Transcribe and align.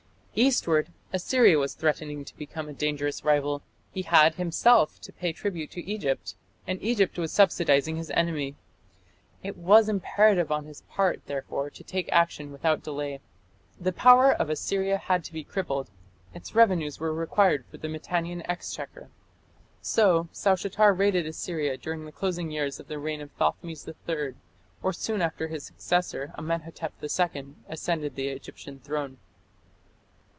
Eastward, 0.33 0.93
Assyria 1.11 1.57
was 1.59 1.73
threatening 1.73 2.23
to 2.23 2.33
become 2.37 2.69
a 2.69 2.73
dangerous 2.73 3.25
rival. 3.25 3.61
He 3.93 4.03
had 4.03 4.35
himself 4.35 4.97
to 5.01 5.11
pay 5.11 5.33
tribute 5.33 5.71
to 5.71 5.83
Egypt, 5.83 6.35
and 6.65 6.81
Egypt 6.81 7.17
was 7.19 7.33
subsidizing 7.33 7.97
his 7.97 8.09
enemy. 8.11 8.55
It 9.43 9.57
was 9.57 9.89
imperative 9.89 10.49
on 10.49 10.63
his 10.67 10.83
part, 10.83 11.19
therefore, 11.25 11.69
to 11.71 11.83
take 11.83 12.07
action 12.13 12.53
without 12.53 12.81
delay. 12.81 13.19
The 13.77 13.91
power 13.91 14.31
of 14.31 14.49
Assyria 14.49 14.97
had 14.97 15.25
to 15.25 15.33
be 15.33 15.43
crippled; 15.43 15.89
its 16.33 16.55
revenues 16.55 16.97
were 16.97 17.13
required 17.13 17.65
for 17.65 17.75
the 17.75 17.89
Mitannian 17.89 18.41
exchequer. 18.49 19.09
So 19.81 20.29
Saushatar 20.31 20.93
raided 20.93 21.25
Assyria 21.25 21.75
during 21.75 22.05
the 22.05 22.11
closing 22.13 22.49
years 22.49 22.79
of 22.79 22.87
the 22.87 22.99
reign 22.99 23.19
of 23.19 23.31
Thothmes 23.37 23.85
III, 23.85 24.35
or 24.81 24.93
soon 24.93 25.21
after 25.21 25.49
his 25.49 25.65
successor, 25.65 26.31
Amenhotep 26.37 26.93
II, 27.03 27.55
ascended 27.67 28.15
the 28.15 28.29
Egyptian 28.29 28.79
throne. 28.79 29.17